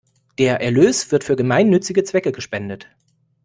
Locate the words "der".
0.39-0.61